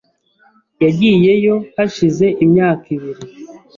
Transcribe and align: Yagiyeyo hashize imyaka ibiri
Yagiyeyo 0.83 1.55
hashize 1.75 2.25
imyaka 2.45 2.85
ibiri 2.95 3.23